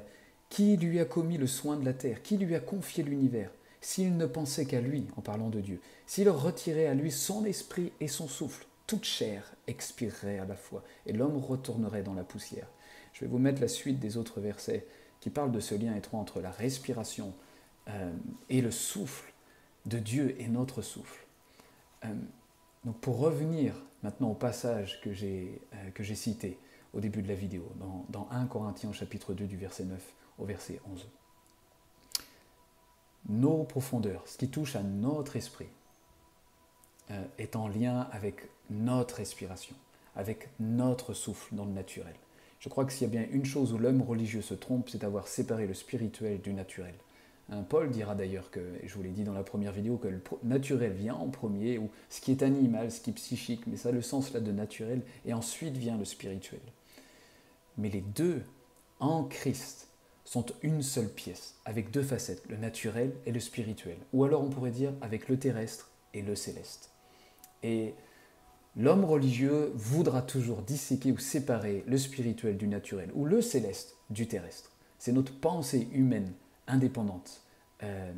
qui 0.49 0.77
lui 0.77 1.01
a 1.01 1.05
commis 1.05 1.39
le 1.39 1.47
soin 1.47 1.77
de 1.77 1.85
la 1.85 1.93
terre? 1.93 2.23
Qui 2.23 2.37
lui 2.37 2.55
a 2.55 2.61
confié 2.61 3.03
l'univers? 3.03 3.51
S'il 3.81 4.17
ne 4.17 4.27
pensait 4.27 4.67
qu'à 4.67 4.81
lui, 4.81 5.07
en 5.17 5.21
parlant 5.21 5.49
de 5.49 5.61
Dieu, 5.61 5.81
s'il 6.07 6.29
retirait 6.29 6.87
à 6.87 6.95
lui 6.95 7.13
son 7.13 7.45
esprit 7.45 7.93
et 8.01 8.09
son 8.09 8.27
souffle, 8.27 8.67
toute 8.87 9.05
chair 9.05 9.55
expirerait 9.67 10.39
à 10.39 10.45
la 10.45 10.57
fois, 10.57 10.85
et 11.07 11.13
l'homme 11.13 11.37
retournerait 11.37 12.03
dans 12.03 12.15
la 12.15 12.25
poussière. 12.25 12.69
Je 13.13 13.21
vais 13.21 13.31
vous 13.31 13.39
mettre 13.39 13.61
la 13.61 13.69
suite 13.69 13.99
des 13.99 14.17
autres 14.17 14.41
versets 14.41 14.87
qui 15.21 15.31
parlent 15.31 15.53
de 15.53 15.61
ce 15.61 15.75
lien 15.75 15.95
étroit 15.95 16.21
entre 16.21 16.41
la 16.41 16.51
respiration 16.51 17.35
euh, 17.89 18.13
et 18.49 18.61
le 18.61 18.71
souffle 18.71 19.33
de 19.87 19.99
Dieu 19.99 20.37
et 20.41 20.49
notre 20.49 20.83
souffle. 20.83 21.27
Euh, 22.05 22.15
donc 22.85 23.01
pour 23.01 23.19
revenir 23.19 23.75
maintenant 24.03 24.31
au 24.31 24.35
passage 24.35 25.01
que 25.01 25.13
j'ai 25.13 25.61
euh, 25.75 26.15
cité 26.15 26.59
au 26.93 27.01
début 27.01 27.23
de 27.23 27.29
la 27.29 27.35
vidéo, 27.35 27.73
dans, 27.77 28.07
dans 28.09 28.29
1 28.31 28.47
Corinthiens 28.47 28.93
chapitre 28.93 29.35
2 29.35 29.47
du 29.47 29.57
verset 29.57 29.85
9 29.85 30.01
au 30.39 30.45
verset 30.45 30.81
11. 30.91 31.09
Nos 33.29 33.65
profondeurs, 33.65 34.23
ce 34.27 34.39
qui 34.39 34.49
touche 34.49 34.77
à 34.77 34.83
notre 34.83 35.37
esprit, 35.37 35.69
euh, 37.11 37.25
est 37.39 37.57
en 37.57 37.69
lien 37.69 38.09
avec 38.13 38.49
notre 38.71 39.17
respiration, 39.17 39.75
avec 40.15 40.49
notre 40.61 41.15
souffle 41.15 41.55
dans 41.55 41.65
le 41.65 41.73
naturel. 41.73 42.15
Je 42.61 42.69
crois 42.69 42.85
que 42.85 42.93
s'il 42.93 43.03
y 43.03 43.11
a 43.11 43.21
bien 43.21 43.27
une 43.31 43.45
chose 43.45 43.73
où 43.73 43.79
l'homme 43.79 44.03
religieux 44.03 44.43
se 44.43 44.55
trompe, 44.55 44.89
c'est 44.89 44.99
d'avoir 44.99 45.29
séparé 45.29 45.67
le 45.67 45.75
spirituel 45.75 46.41
du 46.41 46.53
naturel. 46.53 46.95
Paul 47.69 47.91
dira 47.91 48.17
d'ailleurs 48.17 48.51
que, 48.51 48.61
et 48.83 48.89
je 48.89 48.95
vous 48.95 49.03
l'ai 49.03 49.11
dit 49.11 49.23
dans 49.23 49.33
la 49.33 49.45
première 49.45 49.71
vidéo, 49.71 49.99
que 49.99 50.09
le 50.09 50.21
naturel 50.43 50.93
vient 50.93 51.15
en 51.15 51.29
premier, 51.29 51.79
ou 51.79 51.91
ce 52.09 52.21
qui 52.21 52.33
est 52.33 52.43
animal, 52.43 52.91
ce 52.91 53.01
qui 53.01 53.11
est 53.11 53.13
psychique, 53.13 53.67
mais 53.69 53.77
ça 53.77 53.91
a 53.91 53.93
le 53.93 54.03
sens 54.03 54.33
là 54.33 54.41
de 54.41 54.51
naturel, 54.51 55.03
et 55.25 55.33
ensuite 55.33 55.77
vient 55.77 55.97
le 55.97 56.05
spirituel. 56.05 56.61
Mais 57.79 57.89
les 57.89 58.01
deux, 58.01 58.43
en 58.99 59.23
Christ, 59.23 59.89
sont 60.27 60.45
une 60.63 60.83
seule 60.83 61.09
pièce, 61.09 61.55
avec 61.65 61.93
deux 61.93 62.03
facettes, 62.03 62.43
le 62.49 62.57
naturel 62.57 63.13
et 63.27 63.33
le 63.33 63.39
spirituel, 63.39 63.97
ou 64.13 64.25
alors 64.25 64.43
on 64.43 64.51
pourrait 64.51 64.73
dire 64.73 64.93
avec 65.01 65.29
le 65.29 65.39
terrestre 65.39 65.93
et 66.15 66.21
le 66.21 66.35
céleste. 66.35 66.91
Et 67.63 67.95
l'homme 68.77 69.05
religieux 69.05 69.71
voudra 69.77 70.23
toujours 70.23 70.63
disséquer 70.63 71.13
ou 71.13 71.19
séparer 71.19 71.85
le 71.87 71.97
spirituel 71.97 72.57
du 72.57 72.67
naturel 72.67 73.11
ou 73.15 73.25
le 73.25 73.41
céleste 73.41 73.97
du 74.11 74.27
terrestre. 74.27 74.73
C'est 74.99 75.13
notre 75.13 75.33
pensée 75.33 75.89
humaine 75.93 76.33
indépendante 76.67 77.43
euh, 77.85 78.13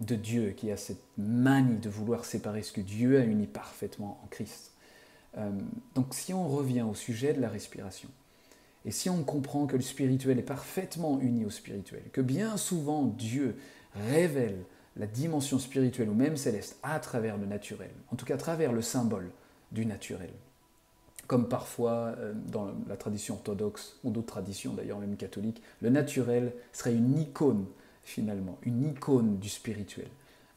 de 0.00 0.16
Dieu 0.16 0.50
qui 0.56 0.72
a 0.72 0.76
cette 0.76 1.04
manie 1.16 1.78
de 1.78 1.88
vouloir 1.88 2.24
séparer 2.24 2.62
ce 2.62 2.72
que 2.72 2.80
Dieu 2.80 3.20
a 3.20 3.24
uni 3.24 3.46
parfaitement 3.46 4.20
en 4.24 4.26
Christ. 4.26 4.72
Euh, 5.36 5.52
donc 5.94 6.14
si 6.14 6.34
on 6.34 6.48
revient 6.48 6.82
au 6.82 6.94
sujet 6.94 7.32
de 7.32 7.40
la 7.40 7.48
respiration, 7.48 8.08
et 8.84 8.90
si 8.90 9.08
on 9.08 9.24
comprend 9.24 9.66
que 9.66 9.76
le 9.76 9.82
spirituel 9.82 10.38
est 10.38 10.42
parfaitement 10.42 11.20
uni 11.20 11.44
au 11.44 11.50
spirituel, 11.50 12.02
que 12.12 12.20
bien 12.20 12.56
souvent 12.56 13.04
Dieu 13.04 13.56
révèle 14.10 14.64
la 14.96 15.06
dimension 15.06 15.58
spirituelle 15.58 16.08
ou 16.08 16.14
même 16.14 16.36
céleste 16.36 16.78
à 16.82 16.98
travers 17.00 17.36
le 17.36 17.46
naturel, 17.46 17.90
en 18.12 18.16
tout 18.16 18.26
cas 18.26 18.34
à 18.34 18.38
travers 18.38 18.72
le 18.72 18.82
symbole 18.82 19.30
du 19.72 19.86
naturel. 19.86 20.30
Comme 21.26 21.48
parfois 21.48 22.14
euh, 22.18 22.34
dans 22.34 22.72
la 22.86 22.96
tradition 22.96 23.34
orthodoxe 23.34 23.98
ou 24.04 24.10
d'autres 24.10 24.26
traditions 24.26 24.74
d'ailleurs 24.74 24.98
même 24.98 25.16
catholiques, 25.16 25.62
le 25.80 25.88
naturel 25.88 26.52
serait 26.72 26.94
une 26.94 27.18
icône 27.18 27.66
finalement, 28.04 28.58
une 28.62 28.84
icône 28.84 29.38
du 29.38 29.48
spirituel, 29.48 30.08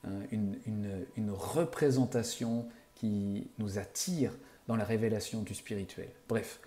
hein, 0.03 0.19
une, 0.31 1.31
représentation 1.31 2.67
qui 2.95 3.47
nous 3.57 3.79
attire 3.79 4.33
dans 4.67 4.75
la 4.75 4.83
révélation 4.83 5.41
du 5.41 5.55
spirituel. 5.55 6.09
Bref, 6.27 6.59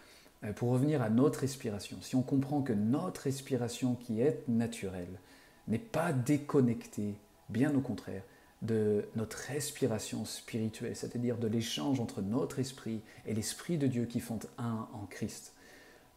pour 0.56 0.70
revenir 0.70 1.02
à 1.02 1.10
notre 1.10 1.40
respiration, 1.40 1.98
si 2.00 2.16
on 2.16 2.22
comprend 2.22 2.62
que 2.62 2.72
notre 2.72 3.22
respiration 3.22 3.94
qui 3.94 4.20
est 4.20 4.42
naturelle 4.48 5.20
n'est 5.68 5.78
pas 5.78 6.12
déconnectée 6.12 7.14
bien 7.50 7.74
au 7.74 7.80
contraire, 7.80 8.22
de 8.62 9.06
notre 9.16 9.38
respiration 9.38 10.24
spirituelle, 10.24 10.94
c'est-à-dire 10.94 11.38
de 11.38 11.46
l'échange 11.46 12.00
entre 12.00 12.20
notre 12.20 12.58
esprit 12.58 13.00
et 13.26 13.34
l'esprit 13.34 13.78
de 13.78 13.86
Dieu 13.86 14.04
qui 14.04 14.20
font 14.20 14.38
un 14.58 14.86
en 14.92 15.06
Christ. 15.08 15.54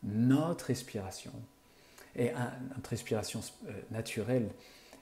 Notre 0.04 0.66
respiration, 0.66 1.32
notre 2.16 2.90
respiration 2.90 3.40
euh, 3.68 3.72
naturelle, 3.92 4.50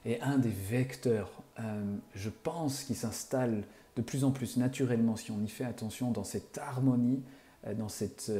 est 0.04 0.20
un 0.20 0.38
des 0.38 0.50
vecteurs, 0.50 1.30
euh, 1.58 1.96
je 2.14 2.30
pense, 2.30 2.84
qui 2.84 2.94
s'installe 2.94 3.64
de 3.96 4.02
plus 4.02 4.24
en 4.24 4.30
plus 4.30 4.56
naturellement, 4.56 5.16
si 5.16 5.30
on 5.32 5.42
y 5.42 5.48
fait 5.48 5.64
attention, 5.64 6.12
dans 6.12 6.24
cette 6.24 6.58
harmonie, 6.58 7.22
euh, 7.66 7.74
dans 7.74 7.88
cette, 7.88 8.30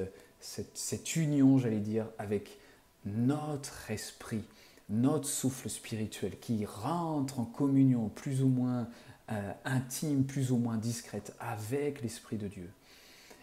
cette 0.42 1.16
union, 1.16 1.58
j'allais 1.58 1.80
dire, 1.80 2.06
avec 2.18 2.58
notre 3.04 3.90
esprit 3.90 4.44
notre 4.92 5.26
souffle 5.26 5.70
spirituel 5.70 6.38
qui 6.38 6.66
rentre 6.66 7.40
en 7.40 7.44
communion 7.44 8.08
plus 8.08 8.42
ou 8.42 8.48
moins 8.48 8.88
euh, 9.30 9.52
intime, 9.64 10.24
plus 10.24 10.52
ou 10.52 10.58
moins 10.58 10.76
discrète 10.76 11.34
avec 11.40 12.02
l'Esprit 12.02 12.36
de 12.36 12.46
Dieu. 12.46 12.70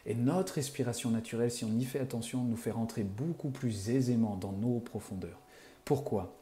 Et 0.05 0.15
notre 0.15 0.53
respiration 0.53 1.09
naturelle, 1.09 1.51
si 1.51 1.65
on 1.65 1.77
y 1.77 1.83
fait 1.83 1.99
attention, 1.99 2.43
nous 2.43 2.55
fait 2.55 2.71
rentrer 2.71 3.03
beaucoup 3.03 3.49
plus 3.49 3.89
aisément 3.89 4.35
dans 4.35 4.51
nos 4.51 4.79
profondeurs. 4.79 5.39
Pourquoi? 5.85 6.35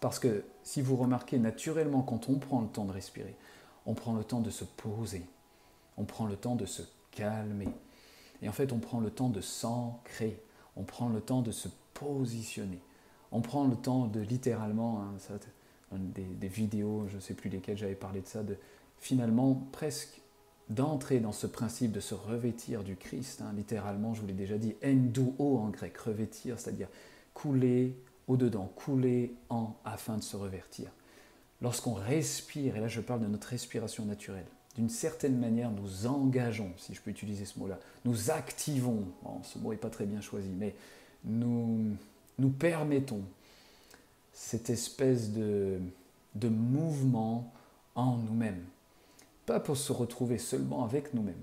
Parce 0.00 0.18
que 0.18 0.44
si 0.62 0.80
vous 0.80 0.96
remarquez 0.96 1.38
naturellement 1.38 2.02
quand 2.02 2.28
on 2.28 2.38
prend 2.38 2.60
le 2.60 2.68
temps 2.68 2.84
de 2.84 2.92
respirer, 2.92 3.36
on 3.84 3.94
prend 3.94 4.14
le 4.14 4.24
temps 4.24 4.40
de 4.40 4.50
se 4.50 4.64
poser, 4.64 5.26
on 5.96 6.04
prend 6.04 6.26
le 6.26 6.36
temps 6.36 6.54
de 6.54 6.66
se 6.66 6.82
calmer. 7.10 7.68
Et 8.42 8.48
en 8.48 8.52
fait, 8.52 8.72
on 8.72 8.78
prend 8.78 9.00
le 9.00 9.10
temps 9.10 9.28
de 9.28 9.40
s'ancrer, 9.40 10.42
on 10.76 10.82
prend 10.82 11.08
le 11.08 11.20
temps 11.20 11.42
de 11.42 11.52
se 11.52 11.68
positionner. 11.94 12.80
On 13.32 13.40
prend 13.40 13.66
le 13.66 13.76
temps 13.76 14.06
de 14.06 14.20
littéralement, 14.20 15.02
hein, 15.02 15.96
des, 15.98 16.48
vidéos, 16.48 17.06
je 17.08 17.16
ne 17.16 17.20
sais 17.20 17.34
plus 17.34 17.50
lesquelles 17.50 17.76
j'avais 17.76 17.94
parlé 17.94 18.20
de 18.20 18.26
ça, 18.26 18.42
de 18.42 18.56
finalement 18.98 19.54
presque 19.72 20.20
d'entrer 20.68 21.20
dans 21.20 21.32
ce 21.32 21.46
principe 21.46 21.92
de 21.92 22.00
se 22.00 22.14
revêtir 22.14 22.84
du 22.84 22.96
Christ. 22.96 23.42
Hein, 23.42 23.52
littéralement, 23.56 24.14
je 24.14 24.20
vous 24.20 24.26
l'ai 24.26 24.32
déjà 24.32 24.56
dit, 24.56 24.74
enduo 24.84 25.34
en 25.58 25.68
grec, 25.68 25.96
revêtir, 25.98 26.58
c'est-à-dire 26.58 26.88
couler 27.34 27.96
au-dedans, 28.28 28.70
couler 28.76 29.34
en 29.48 29.74
afin 29.84 30.16
de 30.16 30.22
se 30.22 30.36
revêtir. 30.36 30.90
Lorsqu'on 31.60 31.94
respire, 31.94 32.76
et 32.76 32.80
là 32.80 32.88
je 32.88 33.00
parle 33.00 33.20
de 33.20 33.26
notre 33.26 33.48
respiration 33.48 34.04
naturelle, 34.04 34.46
d'une 34.76 34.88
certaine 34.88 35.38
manière 35.38 35.70
nous 35.70 36.06
engageons, 36.06 36.72
si 36.76 36.94
je 36.94 37.00
peux 37.00 37.10
utiliser 37.10 37.44
ce 37.44 37.58
mot-là, 37.58 37.78
nous 38.04 38.30
activons, 38.30 39.04
ce 39.42 39.58
mot 39.58 39.72
n'est 39.72 39.78
pas 39.78 39.90
très 39.90 40.06
bien 40.06 40.20
choisi, 40.20 40.50
mais 40.56 40.74
nous, 41.24 41.96
nous 42.38 42.50
permettons 42.50 43.22
cette 44.32 44.70
espèce 44.70 45.32
de, 45.32 45.80
de 46.34 46.48
mouvement 46.48 47.52
en 47.94 48.16
nous-mêmes. 48.16 48.64
Pas 49.46 49.60
pour 49.60 49.76
se 49.76 49.92
retrouver 49.92 50.38
seulement 50.38 50.84
avec 50.84 51.12
nous-mêmes, 51.14 51.42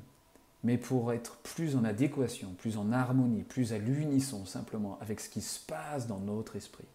mais 0.63 0.77
pour 0.77 1.11
être 1.11 1.37
plus 1.37 1.75
en 1.75 1.83
adéquation, 1.83 2.53
plus 2.57 2.77
en 2.77 2.91
harmonie, 2.91 3.43
plus 3.43 3.73
à 3.73 3.77
l'unisson 3.77 4.45
simplement 4.45 4.97
avec 5.01 5.19
ce 5.19 5.29
qui 5.29 5.41
se 5.41 5.59
passe 5.59 6.07
dans 6.07 6.19
notre 6.19 6.55
esprit. 6.55 6.87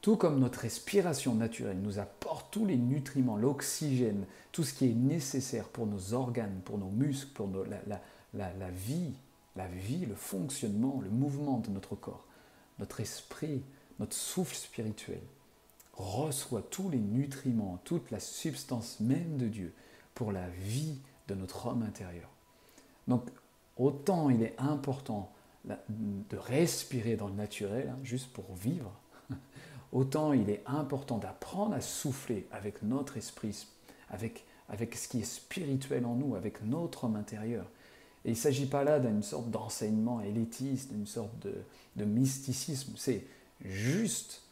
Tout 0.00 0.16
comme 0.16 0.40
notre 0.40 0.60
respiration 0.60 1.34
naturelle 1.34 1.80
nous 1.80 1.98
apporte 1.98 2.50
tous 2.50 2.64
les 2.64 2.78
nutriments, 2.78 3.36
l'oxygène, 3.36 4.24
tout 4.50 4.64
ce 4.64 4.72
qui 4.72 4.86
est 4.86 4.94
nécessaire 4.94 5.68
pour 5.68 5.86
nos 5.86 6.14
organes, 6.14 6.60
pour 6.64 6.78
nos 6.78 6.88
muscles, 6.88 7.32
pour 7.34 7.48
la, 8.32 8.70
vie, 8.70 9.12
la 9.56 9.68
vie, 9.68 10.06
le 10.06 10.14
fonctionnement, 10.14 11.00
le 11.02 11.10
mouvement 11.10 11.58
de 11.58 11.68
notre 11.68 11.96
corps, 11.96 12.24
notre 12.78 13.00
esprit, 13.00 13.62
notre 13.98 14.14
souffle 14.14 14.56
spirituel 14.56 15.20
reçoit 15.92 16.62
tous 16.62 16.88
les 16.88 16.98
nutriments, 16.98 17.78
toute 17.84 18.10
la 18.10 18.20
substance 18.20 19.00
même 19.00 19.36
de 19.36 19.48
Dieu 19.48 19.74
pour 20.14 20.32
la 20.32 20.48
vie 20.48 20.98
de 21.28 21.34
notre 21.34 21.66
homme 21.66 21.82
intérieur. 21.82 22.30
Donc, 23.06 23.28
autant 23.76 24.30
il 24.30 24.42
est 24.42 24.54
important 24.58 25.32
de 25.66 26.36
respirer 26.36 27.16
dans 27.16 27.28
le 27.28 27.34
naturel, 27.34 27.90
hein, 27.90 27.98
juste 28.02 28.32
pour 28.32 28.54
vivre, 28.54 28.92
autant 29.92 30.32
il 30.32 30.50
est 30.50 30.62
important 30.66 31.18
d'apprendre 31.18 31.74
à 31.74 31.80
souffler 31.80 32.46
avec 32.52 32.82
notre 32.82 33.16
esprit, 33.16 33.66
avec, 34.08 34.44
avec 34.68 34.94
ce 34.94 35.08
qui 35.08 35.20
est 35.20 35.24
spirituel 35.24 36.06
en 36.06 36.14
nous, 36.14 36.34
avec 36.34 36.64
notre 36.64 37.04
homme 37.04 37.16
intérieur. 37.16 37.66
Et 38.24 38.28
il 38.28 38.32
ne 38.32 38.36
s'agit 38.36 38.66
pas 38.66 38.84
là 38.84 39.00
d'une 39.00 39.22
sorte 39.22 39.50
d'enseignement 39.50 40.20
élitiste, 40.20 40.92
d'une 40.92 41.06
sorte 41.06 41.38
de, 41.40 41.54
de 41.96 42.04
mysticisme, 42.04 42.92
c'est 42.96 43.24
juste 43.64 44.42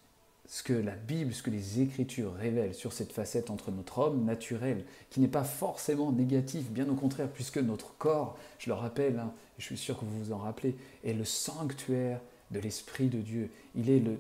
ce 0.49 0.63
que 0.63 0.73
la 0.73 0.95
Bible, 0.95 1.35
ce 1.35 1.43
que 1.43 1.51
les 1.51 1.81
Écritures 1.81 2.33
révèlent 2.35 2.75
sur 2.75 2.95
cette 2.95 3.13
facette 3.13 3.51
entre 3.51 3.71
notre 3.71 3.99
homme 3.99 4.25
naturel, 4.25 4.85
qui 5.11 5.21
n'est 5.21 5.29
pas 5.29 5.45
forcément 5.45 6.11
négatif, 6.11 6.71
bien 6.71 6.89
au 6.89 6.95
contraire, 6.95 7.29
puisque 7.31 7.59
notre 7.59 7.95
corps, 7.99 8.39
je 8.59 8.71
le 8.71 8.75
rappelle, 8.75 9.19
hein, 9.19 9.33
je 9.59 9.65
suis 9.65 9.77
sûr 9.77 9.99
que 9.99 10.07
vous 10.07 10.25
vous 10.25 10.33
en 10.33 10.39
rappelez, 10.39 10.75
est 11.05 11.13
le 11.13 11.27
sanctuaire 11.27 12.21
de 12.51 12.61
l'Esprit 12.61 13.09
de 13.09 13.19
Dieu. 13.19 13.51
Il 13.75 13.91
est 13.91 14.01
le 14.01 14.19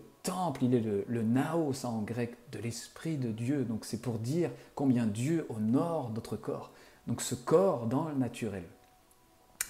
il 0.61 0.75
est 0.75 0.81
le, 0.81 1.05
le 1.09 1.23
naos 1.23 1.85
en 1.85 2.03
grec 2.03 2.37
de 2.53 2.59
l'Esprit 2.59 3.17
de 3.17 3.31
Dieu. 3.31 3.65
Donc 3.65 3.85
c'est 3.85 4.01
pour 4.01 4.19
dire 4.19 4.51
combien 4.75 5.07
Dieu 5.07 5.47
honore 5.49 6.11
notre 6.15 6.37
corps. 6.37 6.73
Donc 7.07 7.23
ce 7.23 7.35
corps 7.35 7.87
dans 7.87 8.09
le 8.09 8.15
naturel, 8.15 8.65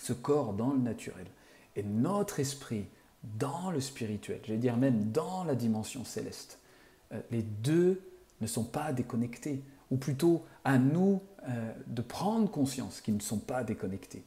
ce 0.03 0.13
corps 0.13 0.53
dans 0.53 0.73
le 0.73 0.79
naturel, 0.79 1.27
et 1.77 1.83
notre 1.83 2.41
esprit 2.41 2.87
dans 3.39 3.71
le 3.71 3.81
spirituel, 3.81 4.41
j'allais 4.45 4.59
dire 4.59 4.77
même 4.77 5.11
dans 5.13 5.45
la 5.45 5.55
dimension 5.55 6.05
céleste. 6.05 6.59
Euh, 7.13 7.21
les 7.31 7.43
deux 7.43 8.01
ne 8.41 8.47
sont 8.47 8.65
pas 8.65 8.93
déconnectés, 8.93 9.63
ou 9.91 9.97
plutôt 9.97 10.45
à 10.65 10.79
nous 10.79 11.21
euh, 11.49 11.73
de 11.87 12.03
prendre 12.03 12.51
conscience 12.51 13.01
qu'ils 13.01 13.17
ne 13.17 13.21
sont 13.21 13.39
pas 13.39 13.65
déconnectés, 13.65 14.25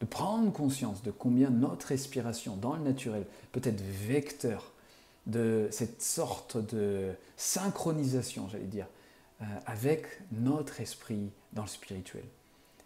de 0.00 0.06
prendre 0.06 0.52
conscience 0.52 1.02
de 1.02 1.10
combien 1.10 1.50
notre 1.50 1.86
respiration 1.86 2.56
dans 2.56 2.76
le 2.76 2.82
naturel 2.82 3.24
peut 3.52 3.62
être 3.64 3.80
vecteur 3.80 4.72
de 5.26 5.68
cette 5.70 6.02
sorte 6.02 6.56
de 6.74 7.12
synchronisation, 7.36 8.48
j'allais 8.48 8.64
dire, 8.64 8.86
euh, 9.40 9.44
avec 9.66 10.06
notre 10.32 10.80
esprit 10.80 11.30
dans 11.52 11.62
le 11.62 11.68
spirituel 11.68 12.24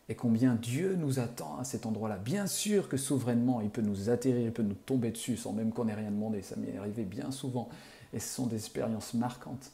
et 0.09 0.15
combien 0.15 0.55
Dieu 0.55 0.95
nous 0.95 1.19
attend 1.19 1.59
à 1.59 1.65
cet 1.65 1.85
endroit-là. 1.85 2.17
Bien 2.17 2.47
sûr 2.47 2.89
que 2.89 2.97
souverainement, 2.97 3.61
il 3.61 3.71
peut 3.71 3.83
nous 3.83 4.09
atterrir, 4.09 4.47
il 4.47 4.53
peut 4.53 4.63
nous 4.63 4.75
tomber 4.75 5.11
dessus 5.11 5.37
sans 5.37 5.53
même 5.53 5.73
qu'on 5.73 5.89
ait 5.89 5.95
rien 5.95 6.11
demandé. 6.11 6.43
Ça 6.43 6.57
m'est 6.57 6.77
arrivé 6.77 7.05
bien 7.05 7.31
souvent 7.33 7.69
et 8.13 8.21
ce 8.21 8.35
sont 8.35 8.47
des 8.47 8.57
expériences 8.57 9.15
marquantes. 9.15 9.73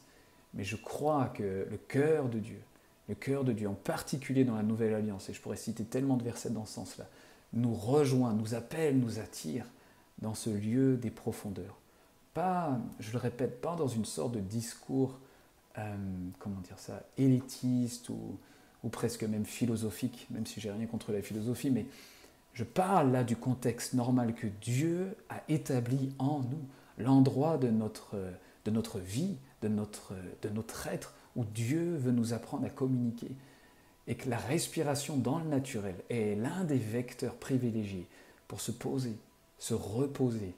Mais 0.55 0.63
je 0.63 0.75
crois 0.75 1.27
que 1.27 1.67
le 1.69 1.77
cœur 1.77 2.29
de 2.29 2.39
Dieu, 2.39 2.61
le 3.09 3.15
cœur 3.15 3.43
de 3.43 3.53
Dieu, 3.53 3.67
en 3.67 3.73
particulier 3.73 4.43
dans 4.43 4.55
la 4.55 4.63
Nouvelle 4.63 4.95
Alliance, 4.95 5.29
et 5.29 5.33
je 5.33 5.41
pourrais 5.41 5.57
citer 5.57 5.83
tellement 5.83 6.17
de 6.17 6.23
versets 6.23 6.49
dans 6.49 6.65
ce 6.65 6.73
sens-là, 6.73 7.07
nous 7.53 7.73
rejoint, 7.73 8.33
nous 8.33 8.55
appelle, 8.55 8.97
nous 8.97 9.19
attire 9.19 9.65
dans 10.19 10.33
ce 10.33 10.49
lieu 10.49 10.97
des 10.97 11.11
profondeurs. 11.11 11.77
Pas, 12.33 12.79
je 12.99 13.11
le 13.11 13.17
répète, 13.17 13.61
pas 13.61 13.75
dans 13.75 13.87
une 13.87 14.05
sorte 14.05 14.33
de 14.33 14.39
discours, 14.39 15.19
euh, 15.77 15.95
comment 16.39 16.59
dire 16.61 16.79
ça, 16.79 17.03
élitiste 17.17 18.09
ou, 18.09 18.37
ou 18.83 18.89
presque 18.89 19.23
même 19.23 19.45
philosophique, 19.45 20.27
même 20.29 20.45
si 20.45 20.59
j'ai 20.59 20.71
rien 20.71 20.85
contre 20.87 21.11
la 21.11 21.21
philosophie, 21.21 21.69
mais 21.69 21.85
je 22.53 22.63
parle 22.63 23.11
là 23.11 23.23
du 23.23 23.35
contexte 23.35 23.93
normal 23.93 24.35
que 24.35 24.47
Dieu 24.61 25.15
a 25.29 25.41
établi 25.49 26.13
en 26.19 26.39
nous, 26.39 26.61
l'endroit 26.99 27.57
de 27.57 27.69
notre, 27.69 28.15
de 28.65 28.71
notre 28.71 28.99
vie, 28.99 29.37
de 29.61 29.67
notre, 29.67 30.13
de 30.41 30.49
notre 30.49 30.87
être, 30.87 31.13
où 31.35 31.45
Dieu 31.45 31.95
veut 31.95 32.11
nous 32.11 32.33
apprendre 32.33 32.65
à 32.65 32.69
communiquer, 32.69 33.31
et 34.05 34.15
que 34.15 34.29
la 34.29 34.37
respiration 34.37 35.17
dans 35.17 35.39
le 35.39 35.45
naturel 35.45 35.95
est 36.09 36.35
l'un 36.35 36.63
des 36.65 36.77
vecteurs 36.77 37.35
privilégiés 37.35 38.07
pour 38.47 38.61
se 38.61 38.71
poser, 38.71 39.15
se 39.57 39.73
reposer, 39.73 40.53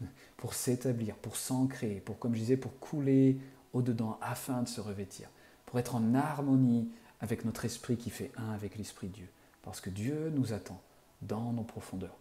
pour 0.36 0.54
s'établir, 0.54 1.16
pour 1.16 1.36
s'ancrer, 1.36 2.02
pour, 2.04 2.18
comme 2.18 2.34
je 2.34 2.40
disais, 2.40 2.56
pour 2.56 2.78
couler 2.78 3.38
au-dedans 3.72 4.18
afin 4.20 4.62
de 4.62 4.68
se 4.68 4.80
revêtir, 4.80 5.28
pour 5.64 5.78
être 5.78 5.94
en 5.94 6.14
harmonie 6.14 6.88
avec 7.20 7.44
notre 7.44 7.64
esprit 7.64 7.96
qui 7.96 8.10
fait 8.10 8.30
un 8.36 8.52
avec 8.52 8.76
l'esprit 8.76 9.08
de 9.08 9.12
Dieu. 9.12 9.28
Parce 9.62 9.80
que 9.80 9.90
Dieu 9.90 10.30
nous 10.34 10.52
attend 10.52 10.80
dans 11.22 11.52
nos 11.52 11.64
profondeurs. 11.64 12.16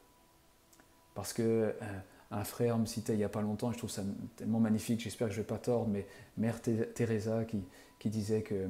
Parce 1.13 1.31
que 1.31 1.43
euh, 1.43 1.99
un 2.31 2.43
frère 2.43 2.77
me 2.77 2.85
citait 2.85 3.13
il 3.13 3.17
n'y 3.17 3.23
a 3.23 3.29
pas 3.29 3.41
longtemps, 3.41 3.71
je 3.71 3.77
trouve 3.77 3.89
ça 3.89 4.03
tellement 4.35 4.59
magnifique, 4.59 4.99
j'espère 4.99 5.27
que 5.27 5.33
je 5.33 5.39
ne 5.39 5.43
vais 5.43 5.47
pas 5.47 5.57
tordre, 5.57 5.87
mais 5.87 6.07
Mère 6.37 6.61
Teresa 6.61 7.45
qui, 7.45 7.63
disait 8.09 8.43
que 8.43 8.69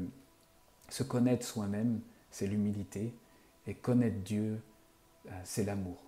se 0.87 1.03
connaître 1.03 1.45
soi-même, 1.45 1.99
c'est 2.31 2.47
l'humilité, 2.47 3.13
et 3.67 3.73
connaître 3.73 4.17
Dieu, 4.23 4.61
euh, 5.27 5.31
c'est 5.43 5.65
l'amour. 5.65 6.04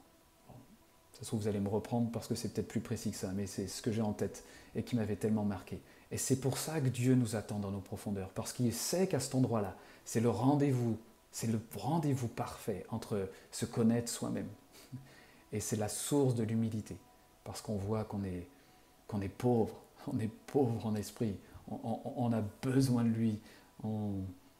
Ça 1.18 1.24
se 1.24 1.28
trouve, 1.30 1.42
vous 1.42 1.48
allez 1.48 1.60
me 1.60 1.68
reprendre 1.68 2.12
parce 2.12 2.28
que 2.28 2.36
c'est 2.36 2.54
peut-être 2.54 2.68
plus 2.68 2.80
précis 2.80 3.10
que 3.10 3.18
ça, 3.18 3.32
mais 3.34 3.48
c'est 3.48 3.68
ce 3.68 3.82
que 3.82 3.92
j'ai 3.92 4.04
en 4.04 4.14
tête 4.14 4.44
et 4.76 4.84
qui 4.84 4.96
m'avait 4.96 5.16
tellement 5.16 5.46
marqué. 5.46 5.82
Et 6.12 6.18
c'est 6.18 6.40
pour 6.40 6.60
ça 6.60 6.80
que 6.80 6.90
Dieu 6.90 7.16
nous 7.16 7.36
attend 7.36 7.58
dans 7.58 7.72
nos 7.72 7.80
profondeurs, 7.80 8.30
parce 8.30 8.54
qu'il 8.54 8.72
sait 8.72 9.08
qu'à 9.08 9.20
cet 9.20 9.34
endroit-là, 9.34 9.76
c'est 10.06 10.20
le 10.20 10.30
rendez-vous, 10.30 10.96
c'est 11.32 11.48
le 11.48 11.60
rendez-vous 11.76 12.28
parfait 12.28 12.86
entre 12.90 13.32
se 13.52 13.66
connaître 13.66 14.12
soi-même. 14.12 14.48
Et 15.52 15.60
c'est 15.60 15.76
la 15.76 15.90
source 15.90 16.36
de 16.36 16.44
l'humilité, 16.44 16.96
parce 17.44 17.64
qu'on 17.64 17.78
voit 17.78 18.04
qu'on 18.04 18.24
est, 18.24 18.48
qu'on 19.08 19.22
est 19.22 19.28
pauvre, 19.28 19.76
on 20.14 20.20
est 20.20 20.32
pauvre 20.46 20.86
en 20.86 20.94
esprit, 20.94 21.36
on, 21.68 22.32
a 22.32 22.42
besoin 22.62 23.04
de 23.04 23.10
lui, 23.10 23.40
on, 23.84 24.12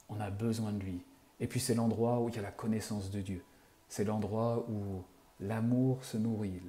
on 0.10 0.20
a 0.20 0.32
besoin 0.32 0.72
de 0.72 0.80
lui. 0.80 1.04
Et 1.40 1.46
puis 1.46 1.60
c'est 1.60 1.76
l'endroit 1.76 2.20
où 2.20 2.30
il 2.30 2.36
y 2.36 2.40
a 2.40 2.42
la 2.42 2.52
connaissance 2.52 3.12
de 3.12 3.22
Dieu, 3.22 3.44
c'est 3.88 4.04
l'endroit 4.04 4.66
où 4.68 5.04
l'amour 5.40 6.04
se 6.04 6.18
nourrit, 6.18 6.62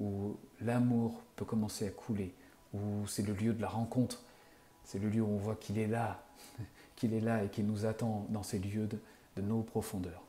où 0.00 0.36
l'amour 0.60 1.22
peut 1.36 1.44
commencer 1.44 1.86
à 1.86 1.90
couler, 1.90 2.34
où 2.74 3.06
c'est 3.06 3.26
le 3.26 3.34
lieu 3.34 3.52
de 3.52 3.60
la 3.60 3.68
rencontre, 3.68 4.22
c'est 4.84 4.98
le 4.98 5.08
lieu 5.08 5.22
où 5.22 5.28
on 5.28 5.36
voit 5.36 5.56
qu'il 5.56 5.78
est 5.78 5.86
là, 5.86 6.22
qu'il 6.96 7.14
est 7.14 7.20
là 7.20 7.44
et 7.44 7.48
qu'il 7.48 7.66
nous 7.66 7.86
attend 7.86 8.26
dans 8.30 8.42
ces 8.42 8.58
lieux 8.58 8.86
de, 8.86 8.98
nos 9.40 9.62
profondeurs. 9.62 10.22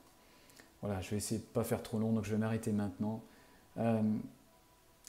Voilà, 0.82 1.02
je 1.02 1.10
vais 1.10 1.18
essayer 1.18 1.40
de 1.40 1.46
ne 1.46 1.50
pas 1.50 1.66
faire 1.66 1.84
trop 1.84 2.00
long, 2.00 2.14
donc 2.14 2.24
je 2.24 2.32
vais 2.32 2.38
m'arrêter 2.38 2.72
maintenant. 2.72 3.22
Euh, 3.78 4.02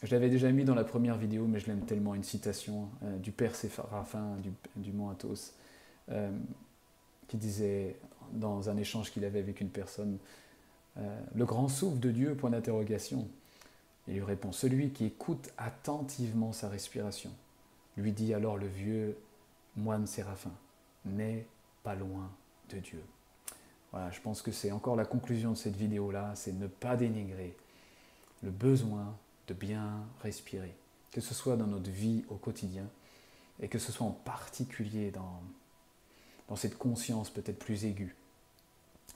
je 0.03 0.11
l'avais 0.11 0.29
déjà 0.29 0.51
mis 0.51 0.65
dans 0.65 0.75
la 0.75 0.83
première 0.83 1.17
vidéo, 1.17 1.47
mais 1.47 1.61
je 1.61 1.69
l'aime 1.69 1.85
tellement, 1.85 2.17
une 2.17 2.25
citation 2.25 2.89
euh, 3.05 3.17
du 3.19 3.31
père 3.31 3.55
Sépharaphin 3.55 4.37
du, 4.39 4.51
du 4.75 4.93
mont 4.93 5.11
Athos, 5.11 5.53
euh, 6.11 6.37
qui 7.29 7.37
disait, 7.37 7.97
dans 8.33 8.69
un 8.69 8.77
échange 8.77 9.13
qu'il 9.13 9.25
avait 9.25 9.39
avec 9.39 9.61
une 9.61 9.71
personne, 9.71 10.19
Le 10.97 11.45
grand 11.45 11.69
souffle 11.69 11.99
de 11.99 12.11
Dieu, 12.11 12.35
point 12.35 12.51
d'interrogation. 12.51 13.27
Il 14.09 14.15
lui 14.15 14.23
répond, 14.23 14.53
Celui 14.53 14.91
qui 14.91 15.07
écoute 15.07 15.51
attentivement 15.57 16.53
sa 16.53 16.69
respiration. 16.69 17.31
Lui 17.97 18.13
dit 18.13 18.35
alors 18.35 18.57
le 18.57 18.67
vieux 18.67 19.17
moine 19.77 20.07
séraphin, 20.07 20.53
n'est 21.05 21.47
pas 21.83 21.95
loin 21.95 22.31
de 22.71 22.79
Dieu. 22.79 23.03
Voilà, 23.91 24.11
je 24.11 24.21
pense 24.21 24.43
que 24.43 24.53
c'est 24.53 24.73
encore 24.73 24.97
la 24.97 25.05
conclusion 25.05 25.53
de 25.53 25.57
cette 25.57 25.77
vidéo-là, 25.77 26.33
c'est 26.35 26.53
ne 26.53 26.67
pas 26.67 26.97
dénigrer 26.97 27.57
le 28.43 28.51
besoin 28.51 29.15
de 29.49 29.55
bien 29.55 30.05
respirer, 30.23 30.75
que 31.11 31.21
ce 31.21 31.35
soit 31.35 31.57
dans 31.57 31.67
notre 31.67 31.91
vie 31.91 32.25
au 32.29 32.37
quotidien 32.37 32.87
et 33.61 33.69
que 33.69 33.79
ce 33.79 33.93
soit 33.93 34.07
en 34.07 34.13
particulier 34.13 35.11
dans, 35.11 35.43
dans 36.49 36.57
cette 36.57 36.79
conscience 36.79 37.31
peut-être 37.31 37.59
plus 37.59 37.85
aiguë 37.85 38.17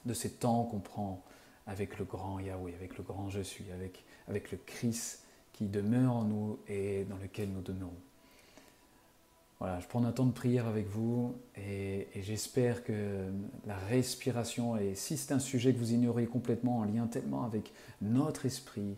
de 0.05 0.15
ces 0.15 0.31
temps 0.31 0.65
qu'on 0.65 0.79
prend 0.79 1.23
avec 1.67 1.99
le 1.99 2.05
grand 2.05 2.39
Yahweh, 2.39 2.75
avec 2.75 2.97
le 2.97 3.03
grand 3.03 3.29
Je 3.29 3.41
suis, 3.41 3.71
avec, 3.73 4.05
avec 4.29 4.53
le 4.53 4.59
Christ 4.59 5.25
qui 5.53 5.67
demeure 5.67 6.13
en 6.13 6.25
nous 6.25 6.59
et 6.69 7.05
dans 7.05 7.17
lequel 7.17 7.51
nous 7.51 7.63
demeurons. 7.63 7.93
Voilà, 9.59 9.81
je 9.81 9.87
prends 9.87 10.05
un 10.05 10.13
temps 10.13 10.27
de 10.27 10.33
prière 10.33 10.67
avec 10.67 10.87
vous 10.87 11.35
et, 11.57 12.09
j'espère 12.15 12.85
que 12.85 13.25
la 13.67 13.77
respiration, 13.77 14.77
et 14.77 14.95
si 14.95 15.17
c'est 15.17 15.33
un 15.33 15.39
sujet 15.39 15.73
que 15.73 15.79
vous 15.79 15.95
ignorez 15.95 16.27
complètement 16.27 16.81
en 16.81 16.85
lien 16.85 17.07
tellement 17.07 17.45
avec 17.45 17.73
notre 18.03 18.45
esprit 18.45 18.97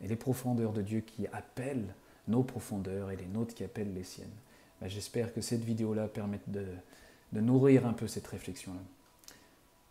et 0.00 0.08
les 0.08 0.16
profondeurs 0.16 0.72
de 0.72 0.82
Dieu 0.82 1.00
qui 1.00 1.28
appellent 1.28 1.94
nos 2.26 2.42
profondeurs 2.42 3.12
et 3.12 3.16
les 3.16 3.26
nôtres 3.26 3.54
qui 3.54 3.62
appellent 3.62 3.94
les 3.94 4.02
siennes, 4.02 4.28
ben, 4.80 4.88
j'espère 4.88 5.32
que 5.32 5.40
cette 5.40 5.62
vidéo-là 5.62 6.08
permette 6.08 6.50
de, 6.50 6.66
de 7.32 7.40
nourrir 7.40 7.86
un 7.86 7.92
peu 7.92 8.08
cette 8.08 8.26
réflexion-là. 8.26 8.80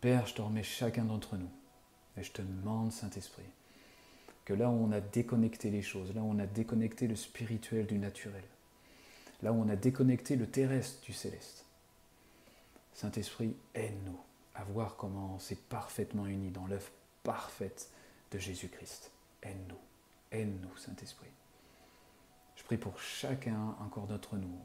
Père, 0.02 0.26
je 0.26 0.34
te 0.34 0.42
remets 0.42 0.62
chacun 0.62 1.04
d'entre 1.04 1.36
nous 1.36 1.48
et 2.16 2.22
je 2.22 2.32
te 2.32 2.42
demande, 2.42 2.92
Saint-Esprit, 2.92 3.44
que 4.44 4.54
là 4.54 4.68
où 4.68 4.72
on 4.72 4.92
a 4.92 5.00
déconnecté 5.00 5.70
les 5.70 5.82
choses, 5.82 6.14
là 6.14 6.22
où 6.22 6.30
on 6.30 6.38
a 6.38 6.46
déconnecté 6.46 7.06
le 7.06 7.16
spirituel 7.16 7.86
du 7.86 7.98
naturel, 7.98 8.44
là 9.42 9.52
où 9.52 9.62
on 9.62 9.68
a 9.68 9.76
déconnecté 9.76 10.36
le 10.36 10.46
terrestre 10.46 11.00
du 11.02 11.12
céleste. 11.12 11.64
Saint-Esprit, 12.92 13.54
aide-nous 13.74 14.18
à 14.54 14.64
voir 14.64 14.96
comment 14.96 15.38
c'est 15.38 15.60
parfaitement 15.68 16.26
uni 16.26 16.50
dans 16.50 16.66
l'œuvre 16.66 16.90
parfaite 17.22 17.90
de 18.30 18.38
Jésus-Christ. 18.38 19.10
Aide-nous, 19.42 19.78
aide-nous, 20.32 20.76
Saint-Esprit. 20.76 21.30
Je 22.56 22.64
prie 22.64 22.76
pour 22.76 23.00
chacun 23.00 23.74
encore 23.80 24.06
d'entre 24.06 24.36
nous. 24.36 24.58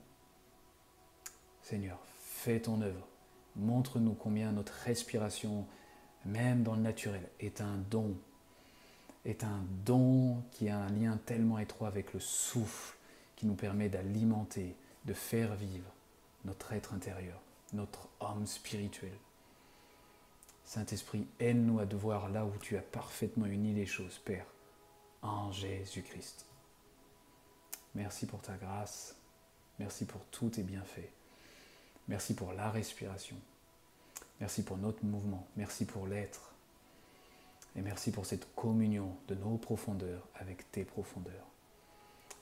Seigneur, 1.62 1.98
fais 2.20 2.60
ton 2.60 2.82
œuvre. 2.82 3.08
Montre-nous 3.56 4.14
combien 4.14 4.52
notre 4.52 4.74
respiration, 4.84 5.66
même 6.26 6.64
dans 6.64 6.76
le 6.76 6.82
naturel, 6.82 7.28
est 7.40 7.62
un 7.62 7.78
don. 7.90 8.16
Est 9.24 9.44
un 9.44 9.64
don 9.86 10.44
qui 10.52 10.70
a 10.70 10.78
un 10.78 10.90
lien 10.90 11.18
tellement 11.26 11.60
étroit 11.60 11.88
avec 11.88 12.14
le 12.14 12.20
souffle 12.20 12.96
qui 13.36 13.46
nous 13.46 13.56
permet 13.56 13.90
d'alimenter, 13.90 14.76
de 15.06 15.14
faire 15.14 15.56
vivre 15.56 15.92
notre 16.46 16.74
être 16.74 16.94
intérieur, 16.94 17.40
notre 17.74 18.08
homme 18.20 18.46
spirituel. 18.46 19.18
Saint-Esprit, 20.64 21.28
aide-nous 21.40 21.80
à 21.80 21.86
devoir 21.86 22.30
là 22.30 22.46
où 22.46 22.52
tu 22.60 22.78
as 22.78 22.82
parfaitement 22.82 23.46
uni 23.46 23.74
les 23.74 23.86
choses, 23.86 24.20
Père, 24.20 24.48
en 25.22 25.52
Jésus-Christ. 25.52 26.46
Merci 27.94 28.26
pour 28.26 28.42
ta 28.42 28.58
grâce, 28.58 29.16
merci 29.80 30.06
pour 30.06 30.22
tous 30.32 30.50
tes 30.50 30.64
bienfaits, 30.64 31.12
merci 32.08 32.34
pour 32.34 32.52
la 32.54 32.70
respiration, 32.70 33.38
merci 34.40 34.64
pour 34.64 34.78
notre 34.78 35.04
mouvement, 35.06 35.48
merci 35.56 35.86
pour 35.86 36.08
l'être, 36.08 36.54
et 37.76 37.82
merci 37.82 38.12
pour 38.12 38.26
cette 38.26 38.54
communion 38.56 39.16
de 39.28 39.36
nos 39.36 39.58
profondeurs 39.58 40.28
avec 40.36 40.72
tes 40.72 40.86
profondeurs 40.86 41.46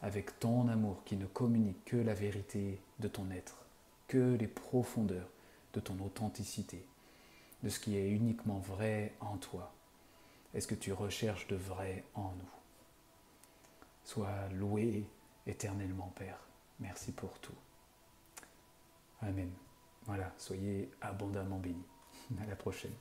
avec 0.03 0.37
ton 0.37 0.67
amour 0.67 1.01
qui 1.05 1.15
ne 1.15 1.25
communique 1.25 1.85
que 1.85 1.95
la 1.95 2.13
vérité 2.13 2.81
de 2.99 3.07
ton 3.07 3.31
être, 3.31 3.65
que 4.07 4.35
les 4.35 4.49
profondeurs 4.49 5.29
de 5.73 5.79
ton 5.79 5.97
authenticité, 6.03 6.85
de 7.63 7.69
ce 7.69 7.79
qui 7.79 7.95
est 7.95 8.09
uniquement 8.09 8.59
vrai 8.59 9.15
en 9.21 9.37
toi. 9.37 9.73
Est-ce 10.53 10.67
que 10.67 10.75
tu 10.75 10.91
recherches 10.91 11.47
de 11.47 11.55
vrai 11.55 12.03
en 12.15 12.33
nous? 12.33 12.51
Sois 14.03 14.49
loué 14.49 15.07
éternellement, 15.47 16.11
Père. 16.17 16.37
Merci 16.81 17.13
pour 17.13 17.39
tout. 17.39 17.55
Amen. 19.21 19.49
Voilà, 20.05 20.33
soyez 20.37 20.91
abondamment 21.01 21.59
bénis. 21.59 21.85
À 22.41 22.45
la 22.45 22.55
prochaine. 22.55 22.93